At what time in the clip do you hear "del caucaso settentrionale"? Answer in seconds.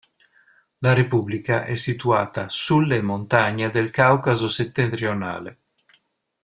3.69-5.59